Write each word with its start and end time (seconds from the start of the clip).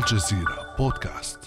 الجزيرة 0.00 0.56
بودكاست. 0.78 1.38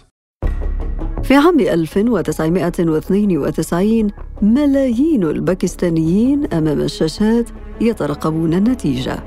في 1.23 1.35
عام 1.35 1.59
1992 1.59 4.07
ملايين 4.41 5.23
الباكستانيين 5.23 6.53
أمام 6.53 6.81
الشاشات 6.81 7.49
يترقبون 7.81 8.53
النتيجة. 8.53 9.23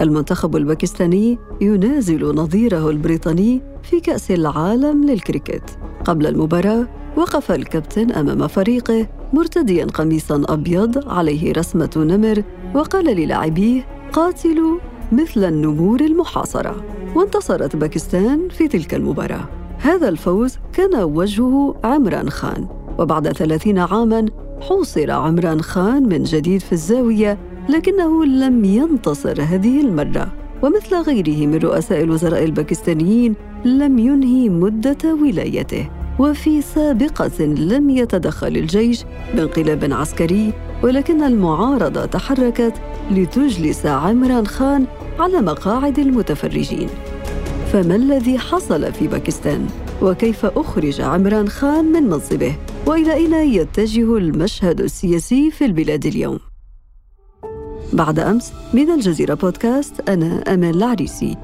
المنتخب 0.00 0.56
الباكستاني 0.56 1.38
ينازل 1.60 2.34
نظيره 2.34 2.90
البريطاني 2.90 3.62
في 3.82 4.00
كأس 4.00 4.30
العالم 4.30 5.04
للكريكت. 5.04 5.78
قبل 6.04 6.26
المباراة 6.26 6.88
وقف 7.16 7.52
الكابتن 7.52 8.10
أمام 8.10 8.48
فريقه 8.48 9.06
مرتديا 9.32 9.84
قميصا 9.84 10.42
أبيض 10.48 11.08
عليه 11.08 11.52
رسمة 11.52 11.90
نمر 11.96 12.42
وقال 12.74 13.04
للاعبيه 13.04 13.86
قاتلوا 14.12 14.78
مثل 15.12 15.44
النمور 15.44 16.00
المحاصرة. 16.00 16.84
وانتصرت 17.16 17.76
باكستان 17.76 18.48
في 18.48 18.68
تلك 18.68 18.94
المباراة. 18.94 19.48
هذا 19.78 20.08
الفوز 20.08 20.58
كان 20.72 21.02
وجهه 21.02 21.74
عمران 21.84 22.30
خان. 22.30 22.66
وبعد 22.98 23.32
ثلاثين 23.32 23.78
عاماً 23.78 24.26
حوصر 24.60 25.10
عمران 25.10 25.62
خان 25.62 26.08
من 26.08 26.22
جديد 26.22 26.60
في 26.60 26.72
الزاوية 26.72 27.38
لكنه 27.68 28.24
لم 28.24 28.64
ينتصر 28.64 29.42
هذه 29.42 29.80
المرة. 29.80 30.32
ومثل 30.62 30.96
غيره 30.96 31.46
من 31.46 31.58
رؤساء 31.58 32.02
الوزراء 32.02 32.44
الباكستانيين 32.44 33.34
لم 33.64 33.98
ينهي 33.98 34.48
مدة 34.48 35.14
ولايته. 35.22 35.90
وفي 36.18 36.62
سابقة 36.62 37.44
لم 37.44 37.90
يتدخل 37.90 38.56
الجيش 38.56 39.04
بانقلاب 39.34 39.92
عسكري 39.92 40.52
ولكن 40.82 41.22
المعارضة 41.22 42.04
تحركت 42.04 42.72
لتجلس 43.10 43.86
عمران 43.86 44.46
خان 44.46 44.86
على 45.18 45.40
مقاعد 45.40 45.98
المتفرجين. 45.98 46.88
فما 47.72 47.96
الذي 47.96 48.38
حصل 48.38 48.92
في 48.92 49.08
باكستان؟ 49.08 49.66
وكيف 50.02 50.46
أخرج 50.46 51.00
عمران 51.00 51.48
خان 51.48 51.84
من 51.84 52.02
منصبه؟ 52.02 52.56
وإلى 52.86 53.14
أين 53.14 53.34
يتجه 53.34 54.16
المشهد 54.16 54.80
السياسي 54.80 55.50
في 55.50 55.64
البلاد 55.64 56.06
اليوم؟ 56.06 56.38
بعد 57.92 58.18
أمس 58.18 58.52
من 58.74 58.90
الجزيرة 58.90 59.34
بودكاست 59.34 60.08
أنا 60.08 60.54
امال 60.54 60.76
العريسي. 60.76 61.36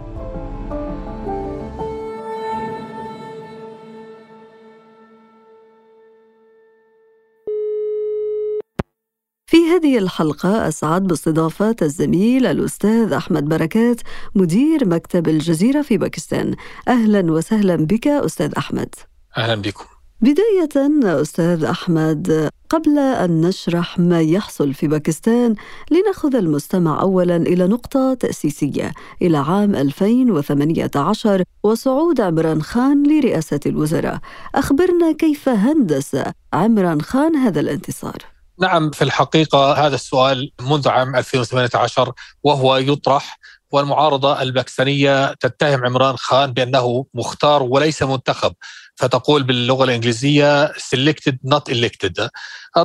هذه 9.72 9.98
الحلقة 9.98 10.68
أسعد 10.68 11.06
باستضافة 11.06 11.76
الزميل 11.82 12.46
الأستاذ 12.46 13.12
أحمد 13.12 13.48
بركات 13.48 14.00
مدير 14.34 14.88
مكتب 14.88 15.28
الجزيرة 15.28 15.82
في 15.82 15.96
باكستان. 15.98 16.54
أهلا 16.88 17.32
وسهلا 17.32 17.76
بك 17.76 18.06
أستاذ 18.06 18.52
أحمد. 18.58 18.94
أهلا 19.36 19.54
بكم. 19.54 19.84
بداية 20.20 21.02
أستاذ 21.22 21.64
أحمد 21.64 22.50
قبل 22.70 22.98
أن 22.98 23.40
نشرح 23.40 23.98
ما 23.98 24.20
يحصل 24.20 24.74
في 24.74 24.88
باكستان 24.88 25.54
لنأخذ 25.90 26.36
المستمع 26.36 27.00
أولا 27.00 27.36
إلى 27.36 27.66
نقطة 27.66 28.14
تأسيسية. 28.14 28.92
إلى 29.22 29.38
عام 29.38 29.74
2018 29.74 31.42
وصعود 31.62 32.20
عمران 32.20 32.62
خان 32.62 33.02
لرئاسة 33.06 33.60
الوزراء. 33.66 34.18
أخبرنا 34.54 35.12
كيف 35.12 35.48
هندس 35.48 36.16
عمران 36.52 37.02
خان 37.02 37.36
هذا 37.36 37.60
الانتصار. 37.60 38.31
نعم 38.62 38.90
في 38.90 39.04
الحقيقة 39.04 39.72
هذا 39.86 39.94
السؤال 39.94 40.52
منذ 40.60 40.88
عام 40.88 41.16
2018 41.16 42.12
وهو 42.42 42.76
يطرح 42.76 43.38
والمعارضة 43.70 44.42
الباكستانية 44.42 45.32
تتهم 45.32 45.84
عمران 45.84 46.16
خان 46.16 46.52
بأنه 46.52 47.06
مختار 47.14 47.62
وليس 47.62 48.02
منتخب 48.02 48.54
فتقول 48.96 49.42
باللغة 49.42 49.84
الإنجليزية 49.84 50.66
selected 50.66 51.34
not 51.54 51.74
elected. 51.74 52.28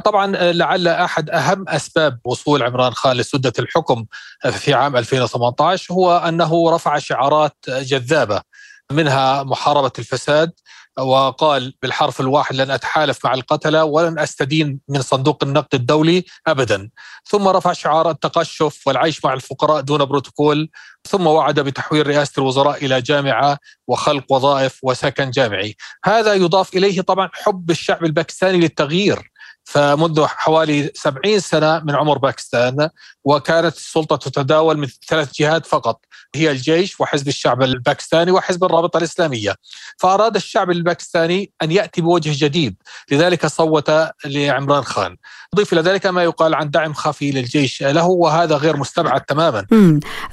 طبعا 0.05 0.51
لعل 0.51 0.87
أحد 0.87 1.29
أهم 1.29 1.69
أسباب 1.69 2.19
وصول 2.25 2.63
عمران 2.63 2.93
خان 2.93 3.17
لسدة 3.17 3.53
الحكم 3.59 4.05
في 4.51 4.73
عام 4.73 4.97
2018 4.97 5.93
هو 5.93 6.17
أنه 6.17 6.71
رفع 6.75 6.97
شعارات 6.97 7.57
جذابة 7.69 8.41
منها 8.91 9.43
محاربة 9.43 9.91
الفساد 9.99 10.51
وقال 10.99 11.73
بالحرف 11.81 12.21
الواحد 12.21 12.55
لن 12.55 12.71
أتحالف 12.71 13.25
مع 13.25 13.33
القتلة 13.33 13.83
ولن 13.83 14.19
أستدين 14.19 14.79
من 14.89 15.01
صندوق 15.01 15.43
النقد 15.43 15.75
الدولي 15.75 16.25
ابدا. 16.47 16.89
ثم 17.25 17.47
رفع 17.47 17.73
شعار 17.73 18.09
التقشف 18.09 18.87
والعيش 18.87 19.25
مع 19.25 19.33
الفقراء 19.33 19.81
دون 19.81 20.05
بروتوكول. 20.05 20.69
ثم 21.07 21.27
وعد 21.27 21.59
بتحويل 21.59 22.07
رئاسة 22.07 22.33
الوزراء 22.37 22.85
إلى 22.85 23.01
جامعة 23.01 23.57
وخلق 23.87 24.31
وظائف 24.31 24.79
وسكن 24.83 25.31
جامعي. 25.31 25.75
هذا 26.05 26.33
يضاف 26.33 26.75
إليه 26.75 27.01
طبعا 27.01 27.29
حب 27.33 27.71
الشعب 27.71 28.05
الباكستاني 28.05 28.59
للتغيير. 28.59 29.31
فمنذ 29.67 30.25
حوالي 30.25 30.91
70 30.95 31.39
سنة 31.39 31.79
من 31.79 31.95
عمر 31.95 32.17
باكستان 32.17 32.89
وكانت 33.23 33.75
السلطة 33.75 34.15
تتداول 34.15 34.77
من 34.77 34.87
ثلاث 35.07 35.31
جهات 35.39 35.65
فقط 35.65 35.99
هي 36.35 36.51
الجيش 36.51 37.01
وحزب 37.01 37.27
الشعب 37.27 37.61
الباكستاني 37.61 38.31
وحزب 38.31 38.63
الرابطة 38.63 38.97
الإسلامية. 38.97 39.55
فأراد 39.97 40.35
الشعب 40.35 40.71
الباكستاني 40.71 41.51
أن 41.61 41.71
يأتي 41.71 42.01
بوجه 42.01 42.45
جديد 42.45 42.75
لذلك 43.11 43.45
صوت 43.45 43.91
لعمران 44.25 44.83
خان. 44.83 45.15
ضيف 45.55 45.73
إلى 45.73 45.81
ذلك 45.81 46.05
ما 46.05 46.23
يقال 46.23 46.55
عن 46.55 46.69
دعم 46.69 46.93
خفي 46.93 47.31
للجيش 47.31 47.83
له 47.83 48.07
وهذا 48.07 48.55
غير 48.55 48.77
مستبعد 48.77 49.21
تماما. 49.21 49.65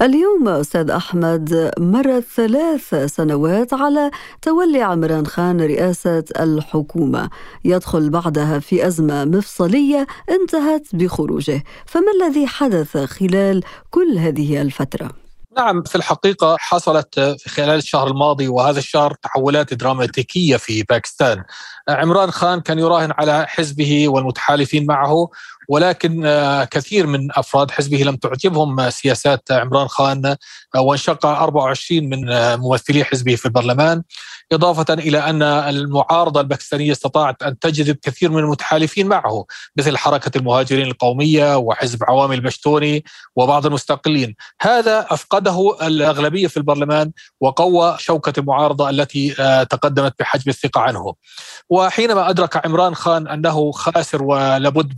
اليوم 0.01 0.47
أستاذ 0.47 0.91
أحمد 0.91 1.73
مرت 1.79 2.23
ثلاث 2.35 2.95
سنوات 3.15 3.73
على 3.73 4.11
تولي 4.41 4.81
عمران 4.81 5.27
خان 5.27 5.61
رئاسة 5.61 6.23
الحكومة. 6.39 7.29
يدخل 7.65 8.09
بعدها 8.09 8.59
في 8.59 8.87
أزمة 8.87 9.24
مفصلية 9.25 10.07
انتهت 10.29 10.87
بخروجه 10.93 11.63
فما 11.85 12.11
الذي 12.21 12.47
حدث 12.47 12.97
خلال 12.97 13.63
كل 13.91 14.17
هذه 14.17 14.61
الفترة؟ 14.61 15.25
نعم 15.57 15.83
في 15.83 15.95
الحقيقة 15.95 16.57
حصلت 16.59 17.19
في 17.19 17.49
خلال 17.49 17.77
الشهر 17.77 18.07
الماضي 18.07 18.47
وهذا 18.47 18.79
الشهر 18.79 19.13
تحولات 19.13 19.73
دراماتيكية 19.73 20.57
في 20.57 20.83
باكستان 20.83 21.43
عمران 21.89 22.31
خان 22.31 22.61
كان 22.61 22.79
يراهن 22.79 23.13
على 23.17 23.45
حزبه 23.47 24.07
والمتحالفين 24.09 24.85
معه 24.85 25.29
ولكن 25.69 26.23
كثير 26.71 27.07
من 27.07 27.27
أفراد 27.31 27.71
حزبه 27.71 27.97
لم 27.97 28.15
تعجبهم 28.15 28.89
سياسات 28.89 29.51
عمران 29.51 29.87
خان 29.87 30.35
وانشق 30.75 31.25
24 31.25 32.09
من 32.09 32.25
ممثلي 32.55 33.03
حزبه 33.03 33.35
في 33.35 33.45
البرلمان 33.45 34.03
إضافة 34.51 34.93
إلى 34.93 35.17
أن 35.17 35.41
المعارضة 35.43 36.41
الباكستانية 36.41 36.91
استطاعت 36.91 37.43
أن 37.43 37.59
تجذب 37.59 37.97
كثير 38.01 38.31
من 38.31 38.39
المتحالفين 38.39 39.07
معه 39.07 39.45
مثل 39.75 39.97
حركة 39.97 40.37
المهاجرين 40.37 40.87
القومية 40.87 41.57
وحزب 41.57 42.03
عوامل 42.03 42.35
البشتوني 42.35 43.03
وبعض 43.35 43.65
المستقلين. 43.65 44.35
هذا 44.61 45.07
أفقده 45.09 45.77
الأغلبية 45.81 46.47
في 46.47 46.57
البرلمان 46.57 47.11
وقوى 47.41 47.95
شوكة 47.99 48.39
المعارضة 48.39 48.89
التي 48.89 49.29
تقدمت 49.69 50.13
بحجب 50.19 50.49
الثقة 50.49 50.81
عنه. 50.81 51.13
وحينما 51.69 52.29
أدرك 52.29 52.65
عمران 52.65 52.95
خان 52.95 53.27
أنه 53.27 53.71
خاسر 53.71 54.23
ولابد 54.23 54.93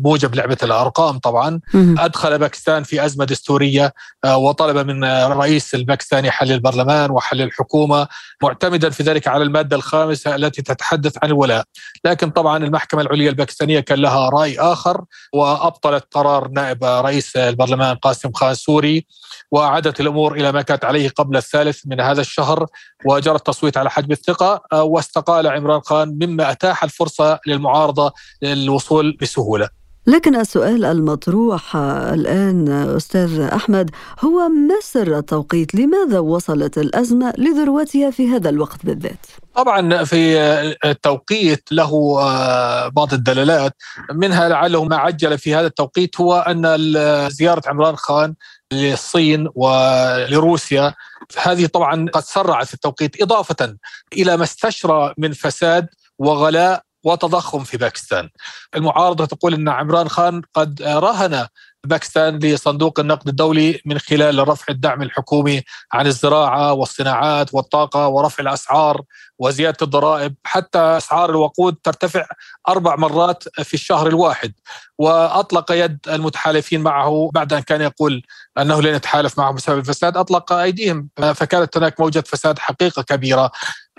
بموجب 0.00 0.34
لعبة 0.34 0.58
الأرقام 0.62 1.18
طبعا. 1.18 1.60
أدخل 1.98 2.38
باكستان 2.38 2.82
في 2.82 3.04
أزمة 3.04 3.24
دستورية 3.24 3.94
وطلب 4.26 4.86
من 4.86 5.04
الرئيس 5.04 5.74
الباكستاني 5.74 6.30
حل 6.30 6.52
البرلمان 6.52 7.10
وحل 7.10 7.42
الحكومة 7.42 8.08
معتمد 8.42 8.70
معتمدا 8.70 8.90
في 8.90 9.02
ذلك 9.02 9.28
على 9.28 9.44
المادة 9.44 9.76
الخامسة 9.76 10.34
التي 10.34 10.62
تتحدث 10.62 11.16
عن 11.22 11.28
الولاء، 11.28 11.64
لكن 12.04 12.30
طبعا 12.30 12.56
المحكمة 12.56 13.00
العليا 13.02 13.30
الباكستانية 13.30 13.80
كان 13.80 13.98
لها 13.98 14.28
رأي 14.28 14.58
آخر 14.58 15.04
وأبطلت 15.32 16.04
قرار 16.10 16.48
نائب 16.48 16.84
رئيس 16.84 17.36
البرلمان 17.36 17.96
قاسم 17.96 18.32
خان 18.32 18.54
سوري 18.54 19.06
وأعادت 19.50 20.00
الأمور 20.00 20.34
إلى 20.34 20.52
ما 20.52 20.62
كانت 20.62 20.84
عليه 20.84 21.08
قبل 21.08 21.36
الثالث 21.36 21.82
من 21.86 22.00
هذا 22.00 22.20
الشهر 22.20 22.66
وجرى 23.06 23.36
التصويت 23.36 23.76
على 23.76 23.90
حجب 23.90 24.12
الثقة 24.12 24.62
واستقال 24.82 25.46
عمران 25.46 25.80
خان 25.80 26.08
مما 26.22 26.50
أتاح 26.50 26.84
الفرصة 26.84 27.40
للمعارضة 27.46 28.12
للوصول 28.42 29.16
بسهولة. 29.20 29.68
لكن 30.06 30.36
السؤال 30.36 30.84
المطروح 30.84 31.76
الآن 31.76 32.68
أستاذ 32.96 33.40
أحمد 33.40 33.90
هو 34.20 34.48
ما 34.48 34.74
سر 34.82 35.18
التوقيت؟ 35.18 35.74
لماذا 35.74 36.18
وصلت 36.18 36.78
الأزمة 36.78 37.32
لذروتها 37.38 38.10
في 38.10 38.28
هذا 38.28 38.48
الوقت 38.48 38.86
بالذات؟ 38.86 39.26
طبعا 39.54 40.04
في 40.04 40.40
التوقيت 40.84 41.72
له 41.72 41.90
بعض 42.88 43.14
الدلالات 43.14 43.76
منها 44.12 44.48
لعله 44.48 44.84
ما 44.84 44.96
عجل 44.96 45.38
في 45.38 45.54
هذا 45.54 45.66
التوقيت 45.66 46.20
هو 46.20 46.38
أن 46.38 46.78
زيارة 47.30 47.62
عمران 47.66 47.96
خان 47.96 48.34
للصين 48.72 49.48
ولروسيا 49.54 50.94
هذه 51.42 51.66
طبعا 51.66 52.06
قد 52.12 52.22
سرعت 52.22 52.74
التوقيت 52.74 53.22
إضافة 53.22 53.76
إلى 54.12 54.36
ما 54.36 54.44
استشرى 54.44 55.14
من 55.18 55.32
فساد 55.32 55.86
وغلاء 56.18 56.82
وتضخم 57.04 57.64
في 57.64 57.76
باكستان. 57.76 58.28
المعارضة 58.76 59.24
تقول 59.26 59.54
أن 59.54 59.68
عمران 59.68 60.08
خان 60.08 60.42
قد 60.54 60.82
راهن 60.82 61.46
باكستان 61.86 62.38
لصندوق 62.38 63.00
النقد 63.00 63.28
الدولي 63.28 63.80
من 63.84 63.98
خلال 63.98 64.48
رفع 64.48 64.64
الدعم 64.70 65.02
الحكومي 65.02 65.62
عن 65.92 66.06
الزراعة 66.06 66.72
والصناعات 66.72 67.54
والطاقة 67.54 68.08
ورفع 68.08 68.42
الأسعار 68.42 69.02
وزيادة 69.38 69.76
الضرائب. 69.82 70.34
حتى 70.44 70.78
أسعار 70.78 71.30
الوقود 71.30 71.76
ترتفع 71.84 72.26
أربع 72.68 72.96
مرات 72.96 73.44
في 73.62 73.74
الشهر 73.74 74.06
الواحد. 74.06 74.52
وأطلق 74.98 75.72
يد 75.72 75.98
المتحالفين 76.08 76.80
معه 76.80 77.30
بعد 77.34 77.52
أن 77.52 77.60
كان 77.60 77.80
يقول 77.80 78.22
أنه 78.58 78.82
لن 78.82 78.94
يتحالف 78.94 79.38
معه 79.38 79.52
بسبب 79.52 79.78
الفساد. 79.78 80.16
أطلق 80.16 80.52
أيديهم. 80.52 81.08
فكانت 81.34 81.76
هناك 81.76 82.00
موجة 82.00 82.24
فساد 82.26 82.58
حقيقة 82.58 83.02
كبيرة. 83.02 83.50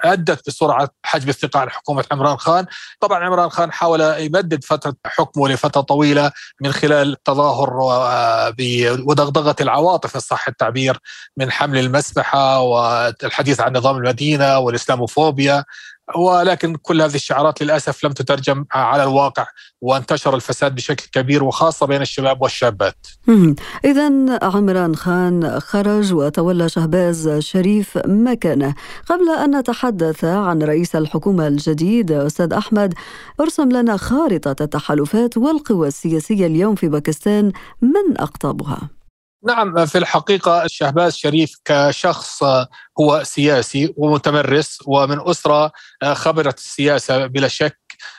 ادت 0.03 0.48
بسرعة 0.48 0.89
حجب 1.03 1.30
الثقه 1.30 1.59
عن 1.59 1.69
حكومة 1.69 2.06
عمران 2.12 2.38
خان، 2.38 2.65
طبعا 3.00 3.25
عمران 3.25 3.50
خان 3.50 3.71
حاول 3.71 4.01
يمدد 4.01 4.63
فترة 4.63 4.95
حكمه 5.06 5.50
لفترة 5.50 5.81
طويلة 5.81 6.31
من 6.62 6.71
خلال 6.71 7.12
التظاهر 7.12 7.74
ودغدغة 9.07 9.56
العواطف 9.62 10.15
ان 10.15 10.21
صح 10.21 10.48
التعبير 10.48 10.98
من 11.38 11.51
حمل 11.51 11.77
المسبحه 11.77 12.59
والحديث 12.59 13.59
عن 13.59 13.77
نظام 13.77 13.98
المدينة 13.98 14.59
والإسلاموفوبيا. 14.59 15.63
ولكن 16.15 16.75
كل 16.75 17.01
هذه 17.01 17.15
الشعارات 17.15 17.62
للأسف 17.62 18.03
لم 18.03 18.12
تترجم 18.12 18.65
على 18.71 19.03
الواقع 19.03 19.45
وانتشر 19.81 20.36
الفساد 20.36 20.75
بشكل 20.75 21.06
كبير 21.12 21.44
وخاصة 21.44 21.86
بين 21.86 22.01
الشباب 22.01 22.42
والشابات. 22.42 23.07
اذا 23.86 24.12
عمران 24.42 24.95
خان 24.95 25.59
خرج 25.59 26.13
وتولى 26.13 26.69
شهباز 26.69 27.30
شريف 27.39 28.00
مكانه، 28.06 28.75
قبل 29.09 29.30
أن 29.30 29.57
نتحدث 29.57 30.25
عن 30.25 30.63
رئيس 30.63 30.95
الحكومة 30.95 31.48
الجديد 31.48 32.12
أستاذ 32.12 32.53
أحمد 32.53 32.94
أرسم 33.39 33.69
لنا 33.69 33.98
خارطة 33.98 34.56
التحالفات 34.63 35.38
والقوى 35.38 35.88
السياسية 35.88 36.45
اليوم 36.45 36.75
في 36.75 36.88
باكستان 36.88 37.51
من 37.81 38.18
أقطابها؟ 38.18 39.00
نعم 39.47 39.85
في 39.85 39.97
الحقيقة 39.97 40.67
شهباز 40.67 41.15
شريف 41.15 41.55
كشخص 41.65 42.43
هو 42.99 43.23
سياسي 43.23 43.93
ومتمرس 43.97 44.79
ومن 44.85 45.29
أسرة 45.29 45.71
خبرة 46.13 46.55
السياسة 46.57 47.25
بلا 47.25 47.47
شك 47.47 47.77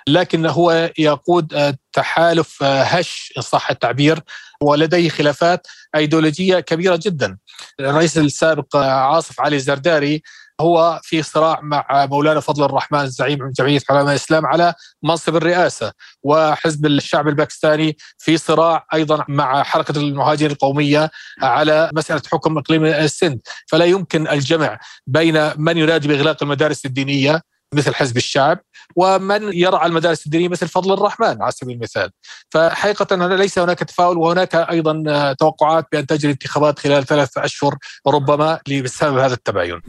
لكن 0.08 0.46
هو 0.46 0.90
يقود 0.98 1.76
تحالف 1.92 2.62
هش 2.62 3.32
إن 3.36 3.42
صح 3.42 3.70
التعبير 3.70 4.20
ولديه 4.62 5.08
خلافات 5.08 5.66
أيديولوجية 5.96 6.60
كبيرة 6.60 7.00
جدا. 7.02 7.38
الرئيس 7.80 8.19
السابق 8.19 8.76
عاصف 8.76 9.40
علي 9.40 9.56
الزرداري 9.56 10.22
هو 10.62 11.00
في 11.02 11.22
صراع 11.22 11.60
مع 11.62 12.06
مولانا 12.06 12.40
فضل 12.40 12.64
الرحمن 12.64 13.00
الزعيم 13.00 13.38
جمعية 13.58 13.80
علماء 13.90 14.10
الإسلام 14.10 14.46
على 14.46 14.74
منصب 15.02 15.36
الرئاسة 15.36 15.92
وحزب 16.22 16.86
الشعب 16.86 17.28
الباكستاني 17.28 17.96
في 18.18 18.36
صراع 18.36 18.86
أيضا 18.94 19.24
مع 19.28 19.62
حركة 19.62 19.98
المهاجرين 19.98 20.50
القومية 20.50 21.10
على 21.42 21.90
مسألة 21.94 22.22
حكم 22.32 22.58
إقليم 22.58 22.84
السند. 22.84 23.40
فلا 23.66 23.84
يمكن 23.84 24.28
الجمع 24.28 24.78
بين 25.06 25.50
من 25.56 25.78
ينادي 25.78 26.08
بإغلاق 26.08 26.42
المدارس 26.42 26.86
الدينية 26.86 27.42
مثل 27.74 27.94
حزب 27.94 28.16
الشعب 28.16 28.58
ومن 28.96 29.52
يرعى 29.52 29.86
المدارس 29.86 30.26
الدينية 30.26 30.48
مثل 30.48 30.68
فضل 30.68 30.92
الرحمن 30.92 31.42
على 31.42 31.52
سبيل 31.52 31.76
المثال 31.76 32.10
فحقيقة 32.50 33.36
ليس 33.36 33.58
هناك 33.58 33.78
تفاؤل 33.78 34.18
وهناك 34.18 34.54
أيضا 34.54 35.32
توقعات 35.32 35.86
بأن 35.92 36.06
تجري 36.06 36.32
انتخابات 36.32 36.78
خلال 36.78 37.06
ثلاثة 37.06 37.44
أشهر 37.44 37.76
ربما 38.06 38.58
بسبب 38.84 39.18
هذا 39.18 39.34
التباين. 39.34 39.80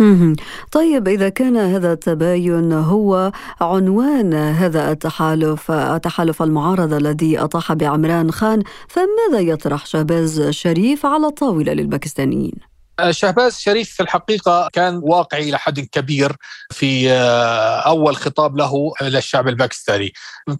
طيب 0.72 1.08
إذا 1.08 1.30
كان 1.30 1.58
هذا 1.58 1.94
التباين 1.94 2.74
هو 2.74 3.32
عنوان 3.62 4.34
هذا 4.34 4.92
التحالف 4.92 5.72
تحالف 6.04 6.42
المعارضه 6.42 6.98
الذي 6.98 7.40
أطاح 7.40 7.74
بعمران 7.74 8.32
خان 8.32 8.64
فماذا 8.88 9.40
يطرح 9.40 9.86
شهباز 9.86 10.50
شريف 10.50 11.06
على 11.06 11.28
الطاولة 11.28 11.74
للباكستانيين؟ 11.74 12.73
شهباز 13.10 13.60
شريف 13.60 13.90
في 13.90 14.04
الحقيقة 14.04 14.70
كان 14.74 15.00
واقعي 15.04 15.50
إلى 15.50 15.60
حد 15.60 15.80
كبير 15.80 16.36
في 16.72 17.12
آه، 17.12 17.80
أول 17.80 18.16
خطاب 18.16 18.58
له 18.58 18.94
للشعب 19.02 19.48
الباكستاني. 19.48 20.14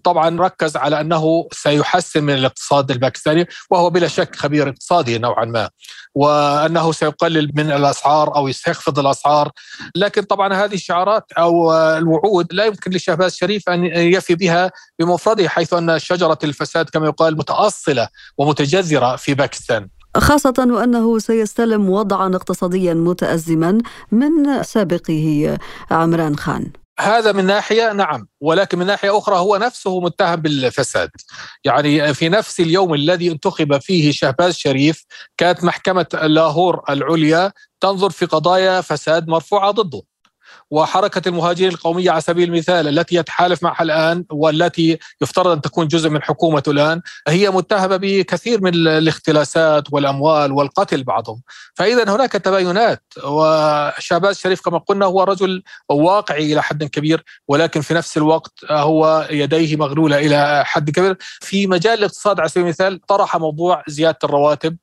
طبعا 0.04 0.40
ركز 0.40 0.76
على 0.76 1.00
أنه 1.00 1.48
سيحسن 1.52 2.24
من 2.24 2.34
الاقتصاد 2.34 2.90
الباكستاني 2.90 3.46
وهو 3.70 3.90
بلا 3.90 4.08
شك 4.08 4.36
خبير 4.36 4.68
اقتصادي 4.68 5.18
نوعا 5.18 5.44
ما 5.44 5.70
وأنه 6.14 6.92
سيقلل 6.92 7.52
من 7.54 7.72
الأسعار 7.72 8.36
أو 8.36 8.52
سيخفض 8.52 8.98
الأسعار. 8.98 9.50
لكن 9.96 10.22
طبعا 10.22 10.54
هذه 10.54 10.74
الشعارات 10.74 11.32
أو 11.38 11.72
الوعود 11.74 12.46
لا 12.52 12.64
يمكن 12.64 12.90
لشهباز 12.90 13.34
شريف 13.34 13.68
أن 13.68 13.84
يفي 13.84 14.34
بها 14.34 14.70
بمفرده 14.98 15.48
حيث 15.48 15.72
أن 15.72 15.98
شجرة 15.98 16.38
الفساد 16.44 16.90
كما 16.90 17.06
يقال 17.06 17.36
متأصلة 17.36 18.08
ومتجذرة 18.38 19.16
في 19.16 19.34
باكستان. 19.34 19.88
خاصة 20.16 20.68
وأنه 20.70 21.18
سيستلم 21.18 21.90
وضعا 21.90 22.34
اقتصاديا 22.34 22.94
متأزما 22.94 23.78
من 24.12 24.62
سابقه 24.62 25.58
عمران 25.90 26.36
خان. 26.36 26.70
هذا 27.00 27.32
من 27.32 27.44
ناحية 27.44 27.92
نعم. 27.92 28.28
ولكن 28.40 28.78
من 28.78 28.86
ناحية 28.86 29.18
أخرى 29.18 29.36
هو 29.36 29.56
نفسه 29.56 30.00
متهم 30.00 30.36
بالفساد. 30.36 31.10
يعني 31.64 32.14
في 32.14 32.28
نفس 32.28 32.60
اليوم 32.60 32.94
الذي 32.94 33.30
انتخب 33.30 33.78
فيه 33.78 34.12
شهباز 34.12 34.54
شريف 34.54 35.04
كانت 35.36 35.64
محكمة 35.64 36.06
لاهور 36.12 36.82
العليا 36.90 37.52
تنظر 37.80 38.10
في 38.10 38.26
قضايا 38.26 38.80
فساد 38.80 39.28
مرفوعة 39.28 39.70
ضده. 39.70 40.02
وحركة 40.74 41.28
المهاجرين 41.28 41.70
القومية 41.70 42.10
على 42.10 42.20
سبيل 42.20 42.48
المثال 42.48 42.88
التي 42.88 43.14
يتحالف 43.16 43.62
معها 43.62 43.82
الآن 43.82 44.24
والتي 44.32 44.98
يفترض 45.20 45.46
أن 45.46 45.60
تكون 45.60 45.88
جزء 45.88 46.08
من 46.10 46.22
حكومته 46.22 46.70
الآن 46.70 47.00
هي 47.28 47.50
متهمة 47.50 47.96
بكثير 47.96 48.60
من 48.60 48.74
الاختلاسات 48.74 49.84
والأموال 49.92 50.52
والقتل 50.52 51.04
بعضهم. 51.04 51.42
فإذا 51.74 52.16
هناك 52.16 52.32
تباينات 52.32 53.02
وشاباز 53.24 54.38
شريف 54.38 54.60
كما 54.60 54.78
قلنا 54.78 55.06
هو 55.06 55.22
رجل 55.22 55.62
واقعي 55.88 56.52
إلى 56.52 56.62
حد 56.62 56.84
كبير 56.84 57.24
ولكن 57.48 57.80
في 57.80 57.94
نفس 57.94 58.16
الوقت 58.16 58.52
هو 58.70 59.28
يديه 59.30 59.76
مغلولة 59.76 60.18
إلى 60.18 60.62
حد 60.66 60.90
كبير. 60.90 61.16
في 61.40 61.66
مجال 61.66 61.98
الاقتصاد 61.98 62.40
على 62.40 62.48
سبيل 62.48 62.64
المثال 62.64 63.00
طرح 63.00 63.36
موضوع 63.36 63.82
زيادة 63.88 64.18
الرواتب. 64.24 64.76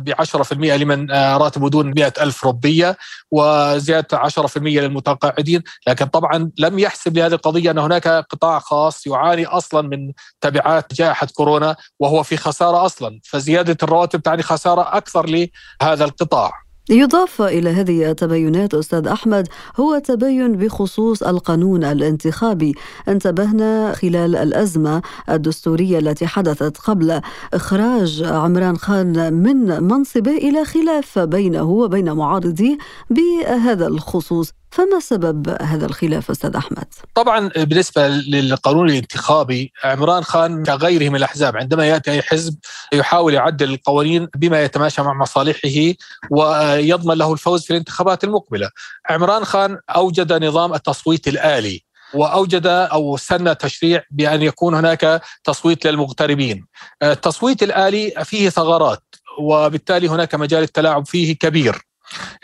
ب 0.00 0.10
10% 0.10 0.76
لمن 0.76 1.10
آه، 1.10 1.36
راتبه 1.36 1.68
دون 1.68 1.92
100 1.96 2.12
ألف 2.20 2.46
ربية 2.46 2.96
وزيادة 3.30 4.18
10% 4.18 4.80
للمتقاعدين. 4.80 5.62
لكن 5.86 6.06
طبعا 6.06 6.50
لم 6.58 6.78
يحسب 6.78 7.16
لهذه 7.16 7.32
القضية 7.32 7.70
أن 7.70 7.78
هناك 7.78 8.08
قطاع 8.08 8.58
خاص 8.58 9.06
يعاني 9.06 9.46
أصلا 9.46 9.88
من 9.88 10.12
تبعات 10.40 10.94
جائحة 10.94 11.28
كورونا 11.34 11.76
وهو 12.00 12.22
في 12.22 12.36
خسارة 12.36 12.86
أصلا. 12.86 13.20
فزيادة 13.24 13.76
الرواتب 13.82 14.22
تعني 14.22 14.42
خسارة 14.42 14.96
أكثر 14.96 15.26
لهذا 15.26 16.04
القطاع. 16.04 16.63
يضاف 16.90 17.42
إلى 17.42 17.70
هذه 17.70 18.10
التباينات 18.10 18.74
أستاذ 18.74 19.06
أحمد 19.06 19.48
هو 19.76 19.98
تباين 19.98 20.52
بخصوص 20.56 21.22
القانون 21.22 21.84
الانتخابي. 21.84 22.74
انتبهنا 23.08 23.92
خلال 23.92 24.36
الأزمة 24.36 25.02
الدستورية 25.30 25.98
التي 25.98 26.26
حدثت 26.26 26.78
قبل 26.78 27.20
إخراج 27.54 28.22
عمران 28.22 28.76
خان 28.76 29.32
من 29.32 29.82
منصبه 29.82 30.36
إلى 30.36 30.64
خلاف 30.64 31.18
بينه 31.18 31.62
وبين 31.62 32.12
معارضيه 32.12 32.78
بهذا 33.10 33.86
الخصوص. 33.86 34.52
فما 34.74 35.00
سبب 35.00 35.56
هذا 35.62 35.86
الخلاف 35.86 36.30
أستاذ 36.30 36.56
أحمد؟ 36.56 36.84
طبعا 37.14 37.48
بالنسبة 37.48 38.08
للقانون 38.08 38.90
الانتخابي 38.90 39.72
عمران 39.84 40.24
خان 40.24 40.62
كغيره 40.62 41.08
من 41.08 41.16
الأحزاب 41.16 41.56
عندما 41.56 41.86
يأتي 41.86 42.10
أي 42.10 42.22
حزب 42.22 42.56
يحاول 42.92 43.34
يعدل 43.34 43.70
القوانين 43.70 44.28
بما 44.36 44.62
يتماشى 44.62 45.02
مع 45.02 45.14
مصالحه 45.14 45.94
ويضمن 46.30 47.14
له 47.14 47.32
الفوز 47.32 47.64
في 47.64 47.70
الانتخابات 47.70 48.24
المقبلة. 48.24 48.70
عمران 49.10 49.44
خان 49.44 49.78
أوجد 49.90 50.44
نظام 50.44 50.74
التصويت 50.74 51.28
الآلي 51.28 51.80
وأوجد 52.14 52.66
أو 52.66 53.16
سن 53.16 53.58
تشريع 53.58 54.02
بأن 54.10 54.42
يكون 54.42 54.74
هناك 54.74 55.22
تصويت 55.44 55.86
للمغتربين. 55.86 56.66
التصويت 57.02 57.62
الآلي 57.62 58.14
فيه 58.24 58.48
ثغرات 58.48 59.02
وبالتالي 59.38 60.08
هناك 60.08 60.34
مجال 60.34 60.62
التلاعب 60.62 61.06
فيه 61.06 61.38
كبير. 61.38 61.93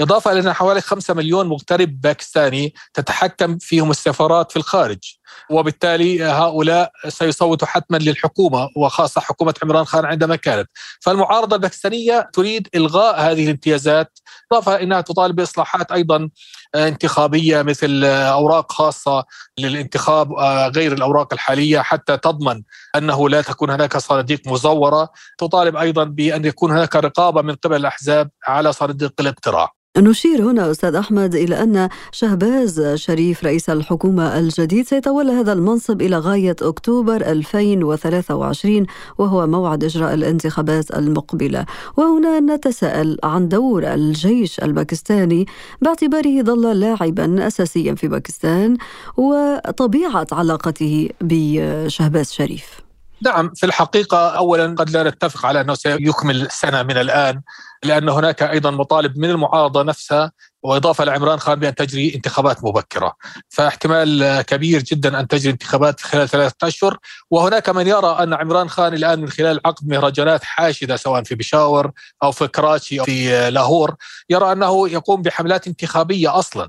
إضافة 0.01 0.33
إلى 0.33 0.41
أن 0.41 0.53
حوالي 0.53 0.81
5 0.81 1.15
مليون 1.15 1.47
مغترب 1.47 2.01
باكستاني 2.01 2.75
تتحكم 2.95 3.59
فيهم 3.59 3.91
السفارات 3.91 4.51
في 4.53 4.57
الخارج. 4.57 5.20
وبالتالي 5.51 6.25
هؤلاء 6.25 6.93
سيصوتوا 7.09 7.69
حتما 7.69 7.97
للحكومة 7.97 8.69
وخاصة 8.77 9.21
حكومة 9.21 9.55
عمران 9.63 9.85
خان 9.85 10.05
عندما 10.05 10.37
كانت. 10.37 10.69
فالمعارضة 11.01 11.57
الباكستانية 11.57 12.31
تريد 12.33 12.69
إلغاء 12.75 13.21
هذه 13.21 13.45
الامتيازات 13.45 14.19
إضافة 14.53 14.83
أنها 14.83 15.01
تطالب 15.01 15.37
بإصلاحات 15.37 15.93
أيضا 15.93 16.29
انتخابية 16.75 17.63
مثل 17.63 18.05
أوراق 18.05 18.73
خاصة 18.73 19.25
للانتخاب 19.59 20.33
غير 20.77 20.93
الأوراق 20.93 21.33
الحالية 21.33 21.81
حتى 21.81 22.17
تضمن 22.17 22.63
أنه 22.97 23.29
لا 23.29 23.43
تكون 23.43 23.71
هناك 23.71 23.97
صناديق 23.97 24.41
مزورة. 24.47 25.09
تطالب 25.39 25.77
أيضا 25.77 26.05
بأن 26.05 26.45
يكون 26.45 26.71
هناك 26.71 26.97
رقابة 26.97 27.43
من 27.43 27.55
قبل 27.55 27.77
الأحزاب 27.77 28.31
على 28.47 28.73
صناديق 28.73 29.13
الاقتراع. 29.21 29.80
نشير 29.99 30.43
هنا 30.43 30.71
أستاذ 30.71 30.95
أحمد 30.95 31.35
إلى 31.35 31.63
أن 31.63 31.89
شهباز 32.13 32.95
شريف 32.95 33.45
رئيس 33.45 33.71
الحكومة 33.71 34.39
الجديد 34.39 34.87
سيتولى 34.87 35.33
هذا 35.33 35.53
المنصب 35.53 36.03
إلى 36.03 36.19
غاية 36.19 36.57
أكتوبر 36.63 37.17
2023 37.17 38.87
وهو 39.19 39.47
موعد 39.47 39.85
إجراء 39.85 40.15
الانتخابات 40.15 40.91
المقبلة. 40.97 41.67
وهنا 41.97 42.41
نتساءل 42.41 43.19
عن 43.25 43.49
دور 43.49 43.95
الجيش 43.95 44.61
الباكستاني 44.61 45.47
باعتباره 45.83 46.43
ظل 46.43 46.81
لاعبا 46.81 47.47
أساسيا 47.47 47.95
في 47.95 48.09
باكستان 48.09 48.77
وطبيعة 49.17 50.27
علاقته 50.33 51.09
بشهباز 51.21 52.31
شريف. 52.31 52.90
نعم 53.23 53.53
في 53.55 53.67
الحقيقة 53.67 54.29
أولا 54.29 54.75
قد 54.75 54.91
لا 54.91 55.03
نتفق 55.03 55.47
على 55.47 55.61
أنه 55.61 55.75
سيكمل 55.75 56.51
سنة 56.51 56.83
من 56.83 56.97
الآن 56.97 57.43
لأن 57.85 58.09
هناك 58.09 58.43
أيضا 58.43 58.71
مطالب 58.71 59.19
من 59.19 59.31
المعارضة 59.31 59.83
نفسها 59.83 60.33
وإضافة 60.63 61.05
لعمران 61.05 61.39
خان 61.39 61.59
بأن 61.59 61.75
تجري 61.75 62.15
انتخابات 62.15 62.65
مبكرة. 62.65 63.15
فاحتمال 63.49 64.41
كبير 64.43 64.83
جدا 64.83 65.21
أن 65.21 65.29
تجري 65.29 65.53
انتخابات 65.53 66.01
خلال 66.01 66.29
ثلاثة 66.29 66.69
أشهر. 66.69 66.99
وهناك 67.31 67.69
من 67.69 67.87
يرى 67.87 68.17
أن 68.21 68.35
عمران 68.35 68.69
خان 68.69 68.95
الآن 68.95 69.21
من 69.21 69.29
خلال 69.29 69.61
عقد 69.65 69.89
مهرجانات 69.89 70.45
حاشدة 70.45 70.97
سواء 70.97 71.23
في 71.23 71.35
بشاور 71.35 71.91
أو 72.23 72.33
في 72.33 72.49
كراتشي 72.49 73.01
أو 73.01 73.05
في 73.05 73.51
لاهور 73.51 73.95
يرى 74.31 74.53
أنه 74.53 74.89
يقوم 74.89 75.23
بحملات 75.23 75.67
انتخابية 75.67 76.39
أصلا. 76.39 76.69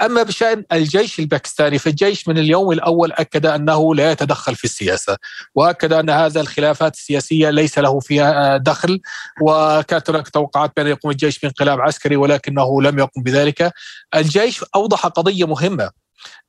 أما 0.00 0.22
بشأن 0.22 0.64
الجيش 0.72 1.18
الباكستاني 1.18 1.78
فالجيش 1.78 2.28
من 2.28 2.38
اليوم 2.38 2.72
الأول 2.72 3.12
أكد 3.12 3.46
أنه 3.46 3.94
لا 3.94 4.10
يتدخل 4.10 4.56
في 4.56 4.64
السياسة 4.64 5.16
وأكد 5.54 5.92
أن 5.92 6.10
هذا 6.10 6.40
الخلافات 6.40 6.94
السياسية 6.94 7.50
ليس 7.50 7.78
له 7.78 8.00
فيها 8.00 8.56
دخل 8.56 9.00
وكانت 9.42 10.10
هناك 10.10 10.28
توقعات 10.28 10.72
بأن 10.76 10.86
يقوم 10.86 11.10
الجيش 11.10 11.38
بانقلاب 11.38 11.80
عسكري 11.80 12.16
ولكنه 12.16 12.82
لم 12.82 12.98
يقم 12.98 13.22
بذلك. 13.22 13.72
الجيش 14.14 14.64
أوضح 14.74 15.06
قضية 15.06 15.46
مهمة 15.46 15.90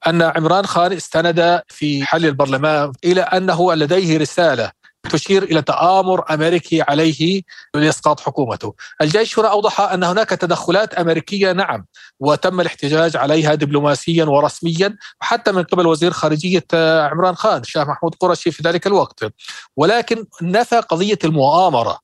أن 0.08 0.22
عمران 0.22 0.66
خان 0.66 0.94
استند 0.94 1.62
في 1.68 2.06
حل 2.06 2.26
البرلمان 2.26 2.92
إلى 3.06 3.22
أنه 3.22 3.74
لديه 3.74 4.18
رسالة 4.18 4.72
تشير 5.10 5.44
إلى 5.44 5.62
تآمر 5.62 6.34
أمريكي 6.34 6.82
عليه 6.82 7.42
لاسقاط 7.74 8.20
حكومته. 8.20 8.74
الجيش 9.02 9.40
هنا 9.40 9.48
أوضح 9.48 9.82
أن 9.82 10.04
هناك 10.04 10.30
تدخلات 10.30 10.94
أمريكية 10.94 11.52
نعم 11.52 11.86
وتم 12.20 12.62
الاحتجاج 12.62 13.18
عليها 13.18 13.56
دبلوماسيا 13.56 14.26
ورسميا 14.26 14.96
وحتى 15.22 15.52
من 15.52 15.64
قبل 15.64 15.88
وزير 15.88 16.12
خارجية 16.12 16.66
عمران 16.74 17.36
خان 17.36 17.62
الشاه 17.62 17.84
محمود 17.84 18.16
قرشي 18.16 18.52
في 18.52 18.64
ذلك 18.64 18.88
الوقت. 18.88 19.24
ولكن 19.78 20.26
نفى 20.42 20.76
قضية 20.80 21.20
المؤامرة 21.24 22.00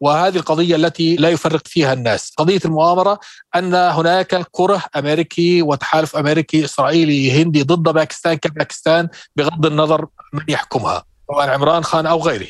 وهذه 0.00 0.36
القضية 0.36 0.76
التي 0.76 1.16
لا 1.16 1.28
يفرق 1.28 1.68
فيها 1.68 1.92
الناس، 1.92 2.32
قضية 2.38 2.60
المؤامرة 2.64 3.20
أن 3.56 3.74
هناك 3.74 4.46
كره 4.50 4.82
أمريكي 4.96 5.62
وتحالف 5.62 6.16
أمريكي 6.16 6.64
إسرائيلي 6.64 7.42
هندي 7.42 7.62
ضد 7.62 7.92
باكستان 7.94 8.34
كباكستان 8.34 9.08
بغض 9.36 9.66
النظر 9.66 10.06
من 10.32 10.42
يحكمها. 10.48 11.09
سواء 11.30 11.48
عمران 11.48 11.84
خان 11.84 12.06
أو 12.06 12.18
غيره. 12.22 12.46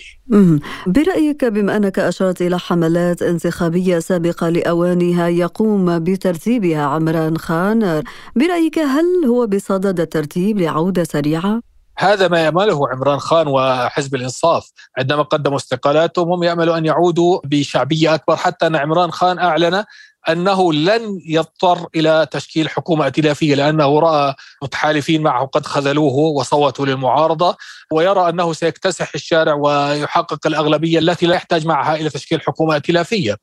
برأيك 0.87 1.45
بما 1.45 1.77
أنك 1.77 1.99
أشرت 1.99 2.43
إلى 2.43 2.59
حملات 2.59 3.23
انتخابية 3.23 3.99
سابقة 3.99 4.49
لأوانها 4.49 5.29
يقوم 5.29 5.99
بترتيبها 5.99 6.83
عمران 6.83 7.39
خان 7.39 8.03
برأيك 8.37 8.79
هل 8.79 9.05
هو 9.27 9.47
بصدد 9.47 10.01
الترتيب 10.01 10.59
لعودة 10.59 11.05
سريعة؟ 11.05 11.61
هذا 11.99 12.29
ما 12.29 12.41
يأمله 12.41 12.89
عمران 12.89 13.19
خان 13.19 13.49
وحزب 13.49 14.15
الإنصاف 14.15 14.71
عندما 14.99 15.23
قدموا 15.23 15.57
استقالاتهم 15.57 16.33
هم 16.33 16.43
يأملوا 16.43 16.79
أن 16.79 16.87
يعودوا 16.87 17.41
بشعبية 17.45 18.15
أكبر 18.15 18.37
حتى 18.37 18.67
أن 18.67 18.77
عمران 18.77 19.11
خان 19.11 19.39
أعلن 19.39 19.85
أنه 20.29 20.73
لن 20.73 21.21
يضطر 21.27 21.87
إلى 21.95 22.27
تشكيل 22.31 22.69
حكومة 22.69 23.05
ائتلافية 23.05 23.55
لأنه 23.55 24.00
رأى 24.00 24.35
متحالفين 24.62 25.23
معه 25.23 25.47
قد 25.47 25.67
خذلوه 25.67 26.15
وصوتوا 26.15 26.87
للمعارضة 26.87 27.57
ويرى 27.93 28.29
أنه 28.29 28.53
سيكتسح 28.53 29.15
الشارع 29.15 29.55
ويحقق 29.55 30.47
الأغلبية 30.47 30.99
التي 30.99 31.27
لا 31.27 31.35
يحتاج 31.35 31.67
معها 31.67 31.95
إلى 31.95 32.11
تشكيل 32.11 32.41
حكومة 32.41 32.75
ائتلافية. 32.75 33.37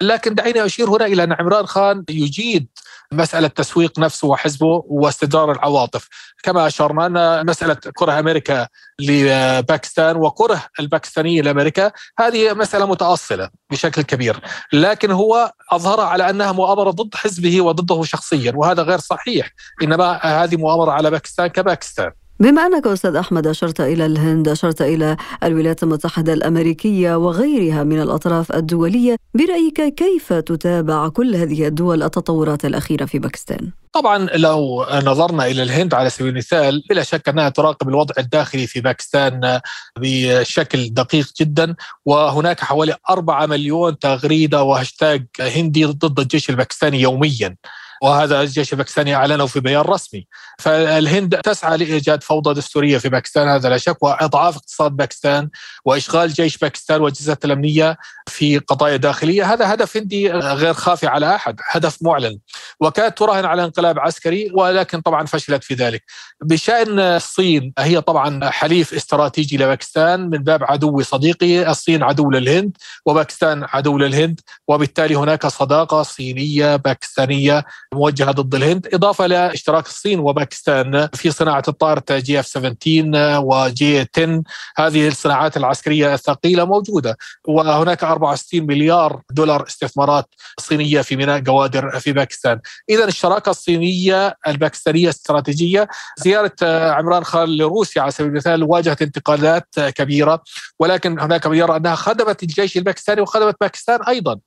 لكن 0.00 0.34
دعيني 0.34 0.64
أشير 0.64 0.90
هنا 0.90 1.06
إلى 1.06 1.24
أن 1.24 1.32
عمران 1.32 1.66
خان 1.66 2.04
يجيد 2.10 2.68
مسألة 3.12 3.48
تسويق 3.48 3.98
نفسه 3.98 4.28
وحزبه 4.28 4.82
واستدرار 4.86 5.52
العواطف. 5.52 6.08
كما 6.42 6.66
أشرنا 6.66 7.06
أن 7.06 7.46
مسألة 7.46 7.74
كره 7.74 8.18
أمريكا 8.18 8.68
لباكستان 9.00 10.16
وكره 10.16 10.62
الباكستانيين 10.80 11.44
لأمريكا 11.44 11.92
هذه 12.18 12.54
مسألة 12.54 12.86
متأصلة 12.86 13.50
بشكل 13.70 14.02
كبير. 14.02 14.40
لكن 14.72 15.10
هو 15.10 15.52
أظهر 15.72 16.00
على 16.00 16.30
أنها 16.30 16.52
مؤامرة 16.52 16.90
ضد 16.90 17.14
حزبه 17.14 17.60
وضده 17.60 18.02
شخصيا 18.04 18.52
وهذا 18.56 18.82
غير 18.82 18.98
صحيح. 18.98 19.50
إنما 19.82 20.12
هذه 20.12 20.56
مؤامرة 20.56 20.90
على 20.92 21.10
باكستان 21.10 21.46
كباكستان. 21.46 22.10
بما 22.40 22.66
أنك 22.66 22.86
أستاذ 22.86 23.16
أحمد 23.16 23.46
أشرت 23.46 23.80
إلى 23.80 24.06
الهند 24.06 24.48
أشرت 24.48 24.82
إلى 24.82 25.16
الولايات 25.44 25.82
المتحدة 25.82 26.32
الأمريكية 26.32 27.16
وغيرها 27.16 27.84
من 27.84 28.00
الأطراف 28.02 28.52
الدولية 28.52 29.16
برأيك 29.34 29.94
كيف 29.94 30.32
تتابع 30.32 31.08
كل 31.08 31.36
هذه 31.36 31.66
الدول 31.66 32.02
التطورات 32.02 32.64
الأخيرة 32.64 33.04
في 33.04 33.18
باكستان؟ 33.18 33.70
طبعا 33.92 34.18
لو 34.34 34.86
نظرنا 35.04 35.46
إلى 35.46 35.62
الهند 35.62 35.94
على 35.94 36.10
سبيل 36.10 36.28
المثال 36.28 36.82
بلا 36.90 37.02
شك 37.02 37.28
أنها 37.28 37.48
تراقب 37.48 37.88
الوضع 37.88 38.14
الداخلي 38.18 38.66
في 38.66 38.80
باكستان 38.80 39.60
بشكل 39.98 40.94
دقيق 40.94 41.26
جدا 41.40 41.74
وهناك 42.04 42.60
حوالي 42.60 42.96
4 43.10 43.46
مليون 43.46 43.98
تغريدة 43.98 44.62
وهاشتاج 44.62 45.26
هندي 45.40 45.84
ضد 45.84 46.20
الجيش 46.20 46.50
الباكستاني 46.50 47.00
يوميا 47.00 47.56
وهذا 48.02 48.40
الجيش 48.40 48.72
الباكستاني 48.72 49.14
أعلنه 49.14 49.46
في 49.46 49.60
بيان 49.60 49.80
رسمي. 49.80 50.26
فالهند 50.58 51.36
تسعى 51.36 51.76
لإيجاد 51.76 52.22
فوضى 52.22 52.54
دستورية 52.54 52.98
في 52.98 53.08
باكستان 53.08 53.48
هذا 53.48 53.68
لا 53.68 53.78
شك 53.78 54.02
وإضعاف 54.02 54.56
اقتصاد 54.56 54.92
باكستان 54.92 55.48
وإشغال 55.84 56.32
جيش 56.32 56.58
باكستان 56.58 57.00
واجهزه 57.00 57.36
الامنيه 57.44 57.96
في 58.28 58.58
قضايا 58.58 58.96
داخلية. 58.96 59.52
هذا 59.52 59.74
هدف 59.74 59.96
هندي 59.96 60.30
غير 60.30 60.74
خافي 60.74 61.06
على 61.06 61.34
أحد 61.34 61.60
هدف 61.70 61.98
معلن. 62.02 62.38
وكانت 62.80 63.18
تراهن 63.18 63.44
على 63.44 63.64
انقلاب 63.64 63.98
عسكري 63.98 64.50
ولكن 64.54 65.00
طبعا 65.00 65.26
فشلت 65.26 65.64
في 65.64 65.74
ذلك. 65.74 66.02
بشأن 66.42 67.00
الصين 67.00 67.72
هي 67.78 68.00
طبعا 68.00 68.50
حليف 68.50 68.94
استراتيجي 68.94 69.56
لباكستان 69.56 70.20
من 70.20 70.38
باب 70.38 70.64
عدوي 70.64 71.04
صديقي. 71.04 71.70
الصين 71.70 72.02
عدو 72.02 72.30
للهند 72.30 72.76
وباكستان 73.06 73.64
عدو 73.68 73.98
للهند 73.98 74.40
وبالتالي 74.68 75.14
هناك 75.14 75.46
صداقة 75.46 76.02
صينية 76.02 76.76
باكستانية 76.76 77.64
موجهه 77.94 78.30
ضد 78.30 78.54
الهند 78.54 78.88
إضافة 78.94 79.26
لاشتراك 79.26 79.86
الصين 79.86 80.20
وباكستان 80.20 81.08
في 81.14 81.30
صناعة 81.30 81.62
الطائره 81.68 82.04
JF 82.10 82.46
17 82.46 83.40
و 83.44 83.75
J 83.75 84.06
10 84.16 84.42
هذه 84.76 85.08
الصناعات 85.08 85.56
العسكرية 85.56 86.14
الثقيلة 86.14 86.64
موجودة 86.64 87.16
وهناك 87.48 88.04
64 88.04 88.66
مليار 88.66 89.20
دولار 89.30 89.66
استثمارات 89.66 90.26
صينية 90.60 91.00
في 91.00 91.16
ميناء 91.16 91.38
جوادر 91.38 91.98
في 91.98 92.12
باكستان. 92.12 92.60
اذا 92.90 93.04
الشراكة 93.04 93.50
الصينية 93.50 94.36
الباكستانية 94.46 95.08
استراتيجية. 95.08 95.88
زيارة 96.18 96.52
عمران 96.62 97.24
خان 97.24 97.56
لروسيا 97.56 98.02
على 98.02 98.10
سبيل 98.10 98.30
المثال 98.30 98.62
واجهت 98.62 99.02
انتقادات 99.02 99.68
كبيرة 99.80 100.42
ولكن 100.78 101.20
هناك 101.20 101.46
من 101.46 101.56
يرى 101.56 101.76
أنها 101.76 101.94
خدمت 101.94 102.42
الجيش 102.42 102.76
الباكستاني 102.76 103.20
وخدمت 103.20 103.56
باكستان 103.60 104.02
أيضا. 104.02 104.38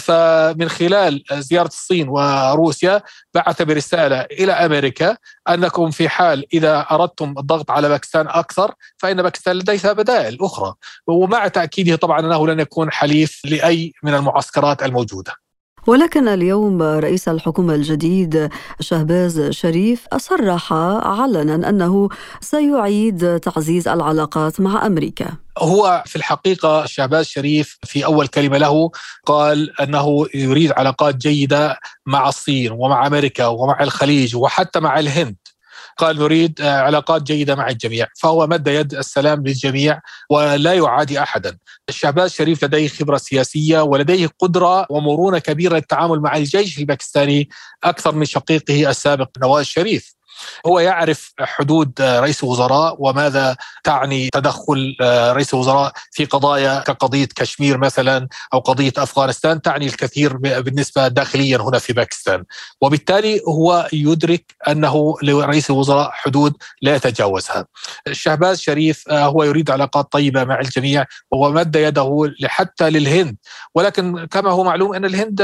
فمن 0.00 0.68
خلال 0.68 1.24
زيارة 1.32 1.66
الصين 1.66 2.08
وروسيا 2.08 3.02
بعث 3.34 3.62
برسالة 3.62 4.20
إلى 4.20 4.52
أمريكا 4.52 5.16
أنكم 5.48 5.90
في 5.90 6.08
حال 6.08 6.46
إذا 6.54 6.86
أردتم 6.90 7.34
الضغط 7.38 7.70
على 7.70 7.88
باكستان 7.88 8.28
أكثر 8.28 8.74
فإن 8.98 9.22
باكستان 9.22 9.56
لديها 9.56 9.92
بدائل 9.92 10.38
أخرى 10.40 10.74
ومع 11.06 11.48
تأكيده 11.48 11.96
طبعا 11.96 12.20
أنه 12.20 12.46
لن 12.46 12.60
يكون 12.60 12.92
حليف 12.92 13.40
لأي 13.44 13.92
من 14.02 14.14
المعسكرات 14.14 14.82
الموجودة. 14.82 15.43
ولكن 15.86 16.28
اليوم 16.28 16.82
رئيس 16.82 17.28
الحكومة 17.28 17.74
الجديد 17.74 18.48
شهباز 18.80 19.50
شريف 19.50 20.06
صرح 20.16 20.72
علنا 20.72 21.68
أنه 21.68 22.08
سيعيد 22.40 23.40
تعزيز 23.40 23.88
العلاقات 23.88 24.60
مع 24.60 24.86
أمريكا. 24.86 25.26
هو 25.58 26.02
في 26.06 26.16
الحقيقة 26.16 26.86
شهباز 26.86 27.26
شريف 27.26 27.78
في 27.84 28.04
أول 28.04 28.26
كلمة 28.26 28.58
له 28.58 28.90
قال 29.26 29.80
أنه 29.80 30.26
يريد 30.34 30.72
علاقات 30.72 31.16
جيدة 31.16 31.78
مع 32.06 32.28
الصين 32.28 32.72
ومع 32.72 33.06
أمريكا 33.06 33.46
ومع 33.46 33.82
الخليج 33.82 34.36
وحتى 34.36 34.80
مع 34.80 34.98
الهند. 34.98 35.36
قال 35.98 36.18
نريد 36.18 36.62
علاقات 36.62 37.22
جيدة 37.22 37.54
مع 37.54 37.68
الجميع. 37.68 38.06
فهو 38.20 38.46
مد 38.46 38.68
يد 38.68 38.94
السلام 38.94 39.46
للجميع 39.46 40.00
ولا 40.30 40.74
يعادي 40.74 41.22
أحدا. 41.22 41.58
الشهباز 41.88 42.32
شريف 42.32 42.64
لديه 42.64 42.88
خبرة 42.88 43.16
سياسية 43.16 43.80
ولديه 43.80 44.30
قدرة 44.38 44.86
ومرونة 44.90 45.38
كبيرة 45.38 45.74
للتعامل 45.74 46.20
مع 46.20 46.36
الجيش 46.36 46.78
الباكستاني 46.78 47.48
أكثر 47.84 48.14
من 48.14 48.24
شقيقه 48.24 48.90
السابق 48.90 49.28
نواز 49.38 49.64
شريف. 49.64 50.14
هو 50.66 50.78
يعرف 50.80 51.32
حدود 51.40 51.92
رئيس 52.00 52.44
الوزراء 52.44 52.96
وماذا 52.98 53.56
تعني 53.84 54.28
تدخل 54.32 54.96
رئيس 55.02 55.54
الوزراء 55.54 55.92
في 56.12 56.24
قضايا 56.24 56.80
كقضية 56.80 57.28
كشمير 57.36 57.78
مثلا 57.78 58.28
أو 58.54 58.58
قضية 58.58 58.92
أفغانستان 58.98 59.62
تعني 59.62 59.86
الكثير 59.86 60.36
بالنسبة 60.36 61.08
داخليا 61.08 61.58
هنا 61.58 61.78
في 61.78 61.92
باكستان 61.92 62.44
وبالتالي 62.80 63.40
هو 63.48 63.88
يدرك 63.92 64.54
أنه 64.68 65.14
لرئيس 65.22 65.70
الوزراء 65.70 66.10
حدود 66.12 66.54
لا 66.82 66.94
يتجاوزها. 66.94 67.66
شهباز 68.12 68.60
شريف 68.60 69.04
هو 69.10 69.42
يريد 69.42 69.70
علاقات 69.70 70.12
طيبة 70.12 70.44
مع 70.44 70.60
الجميع 70.60 71.04
ومد 71.30 71.76
يده 71.76 72.32
حتى 72.44 72.90
للهند 72.90 73.36
ولكن 73.74 74.24
كما 74.26 74.50
هو 74.50 74.64
معلوم 74.64 74.94
أن 74.94 75.04
الهند 75.04 75.36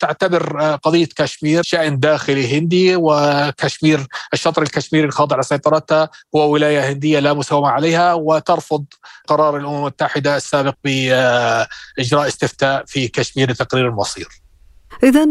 تعتبر 0.00 0.60
قضية 0.82 1.08
كشمير 1.16 1.62
شأن 1.62 2.00
داخلي 2.00 2.58
هندي 2.58 2.96
وكشمير 2.96 4.06
الشطر 4.32 4.62
الكشميري 4.62 5.06
الخاضع 5.06 5.40
لسيطرتها 5.40 6.08
هو 6.36 6.50
ولاية 6.50 6.90
هندية 6.92 7.18
لا 7.18 7.32
مساومة 7.32 7.68
عليها 7.68 8.14
وترفض 8.14 8.84
قرار 9.26 9.56
الأمم 9.56 9.76
المتحدة 9.76 10.36
السابق 10.36 10.74
بإجراء 10.84 12.28
استفتاء 12.28 12.84
في 12.86 13.08
كشمير 13.08 13.50
لتقرير 13.50 13.88
المصير. 13.88 14.43
إذا 15.02 15.24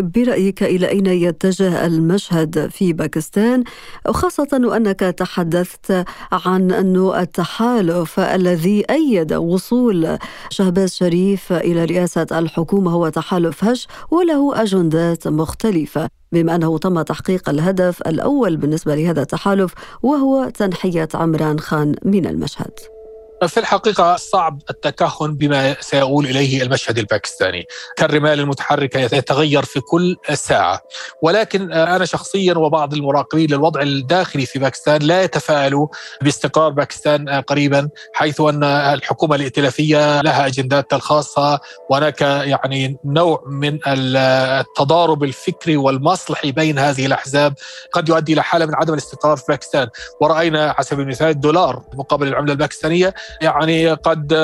برأيك 0.00 0.62
إلى 0.62 0.88
أين 0.88 1.06
يتجه 1.06 1.86
المشهد 1.86 2.70
في 2.70 2.92
باكستان؟ 2.92 3.64
خاصة 4.06 4.60
وأنك 4.64 5.00
تحدثت 5.00 6.04
عن 6.32 6.70
أن 6.72 6.96
التحالف 7.16 8.20
الذي 8.20 8.84
أيد 8.90 9.32
وصول 9.34 10.18
شهباز 10.50 10.92
شريف 10.92 11.52
إلى 11.52 11.84
رئاسة 11.84 12.26
الحكومة 12.32 12.90
هو 12.90 13.08
تحالف 13.08 13.64
هش 13.64 13.88
وله 14.10 14.62
أجندات 14.62 15.28
مختلفة 15.28 16.08
بما 16.32 16.54
أنه 16.54 16.78
تم 16.78 17.02
تحقيق 17.02 17.48
الهدف 17.48 18.00
الأول 18.00 18.56
بالنسبة 18.56 18.94
لهذا 18.94 19.22
التحالف 19.22 19.72
وهو 20.02 20.48
تنحية 20.48 21.08
عمران 21.14 21.60
خان 21.60 21.94
من 22.04 22.26
المشهد. 22.26 22.95
في 23.44 23.60
الحقيقة 23.60 24.16
صعب 24.16 24.62
التكهن 24.70 25.34
بما 25.34 25.76
سيؤول 25.80 26.26
إليه 26.26 26.62
المشهد 26.62 26.98
الباكستاني. 26.98 27.66
كالرمال 27.96 28.40
المتحركة 28.40 29.00
يتغير 29.00 29.64
في 29.64 29.80
كل 29.80 30.16
ساعة. 30.34 30.80
ولكن 31.22 31.72
أنا 31.72 32.04
شخصيا 32.04 32.54
وبعض 32.54 32.94
المراقبين 32.94 33.50
للوضع 33.50 33.82
الداخلي 33.82 34.46
في 34.46 34.58
باكستان 34.58 35.02
لا 35.02 35.22
يتفائلوا 35.22 35.88
باستقرار 36.22 36.70
باكستان 36.70 37.28
قريبا 37.28 37.88
حيث 38.14 38.40
أن 38.40 38.64
الحكومة 38.64 39.36
الائتلافية 39.36 40.20
لها 40.20 40.46
أجنداتها 40.46 40.96
الخاصة 40.96 41.60
وهناك 41.90 42.20
يعني 42.20 42.96
نوع 43.04 43.44
من 43.46 43.78
التضارب 43.86 45.24
الفكري 45.24 45.76
والمصلحي 45.76 46.52
بين 46.52 46.78
هذه 46.78 47.06
الأحزاب 47.06 47.54
قد 47.92 48.08
يؤدي 48.08 48.32
إلى 48.32 48.42
حالة 48.42 48.66
من 48.66 48.74
عدم 48.74 48.92
الاستقرار 48.92 49.36
في 49.36 49.44
باكستان. 49.48 49.88
ورأينا 50.20 50.70
على 50.70 50.84
سبيل 50.84 51.04
المثال 51.04 51.28
الدولار 51.28 51.82
مقابل 51.94 52.28
العملة 52.28 52.52
الباكستانية 52.52 53.14
يعني 53.42 53.92
قد 53.92 54.34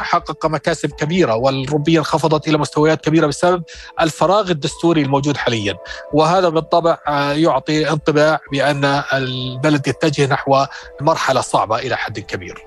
حقق 0.00 0.46
مكاسب 0.46 0.90
كبيرة 0.90 1.34
والروبيه 1.34 1.98
انخفضت 1.98 2.48
إلى 2.48 2.58
مستويات 2.58 3.00
كبيرة 3.04 3.26
بسبب 3.26 3.62
الفراغ 4.00 4.50
الدستوري 4.50 5.02
الموجود 5.02 5.36
حاليا. 5.36 5.76
وهذا 6.12 6.48
بالطبع 6.48 6.98
يعطي 7.32 7.90
انطباع 7.90 8.40
بأن 8.52 9.02
البلد 9.12 9.88
يتجه 9.88 10.26
نحو 10.26 10.64
مرحلة 11.00 11.40
صعبة 11.40 11.78
إلى 11.78 11.96
حد 11.96 12.18
كبير. 12.18 12.64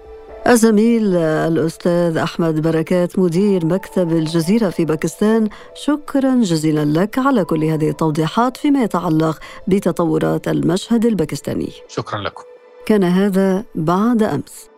الزميل 0.47 1.15
الأستاذ 1.15 2.17
أحمد 2.17 2.61
بركات 2.61 3.19
مدير 3.19 3.65
مكتب 3.65 4.11
الجزيرة 4.11 4.69
في 4.69 4.85
باكستان 4.85 5.49
شكرا 5.75 6.35
جزيلا 6.35 6.99
لك 6.99 7.19
على 7.19 7.45
كل 7.45 7.63
هذه 7.63 7.89
التوضيحات 7.89 8.57
فيما 8.57 8.83
يتعلق 8.83 9.39
بتطورات 9.67 10.47
المشهد 10.47 11.05
الباكستاني. 11.05 11.71
شكرا 11.87 12.19
لكم. 12.19 12.43
كان 12.85 13.03
هذا 13.03 13.63
بعد 13.75 14.23
أمس. 14.23 14.70